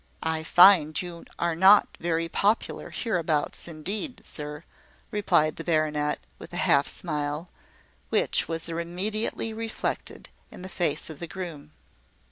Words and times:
"I 0.23 0.41
find 0.41 0.99
you 0.99 1.25
are 1.37 1.53
not 1.55 1.95
very 1.99 2.27
popular 2.27 2.89
hereabouts, 2.89 3.67
indeed, 3.67 4.25
sir," 4.25 4.63
replied 5.11 5.57
the 5.57 5.63
baronet, 5.63 6.17
with 6.39 6.51
a 6.53 6.57
half 6.65 6.87
smile, 6.87 7.51
which 8.09 8.47
was 8.47 8.67
immediately 8.67 9.53
reflected 9.53 10.29
in 10.49 10.63
the 10.63 10.69
face 10.69 11.11
of 11.11 11.19
the 11.19 11.27
groom. 11.27 11.73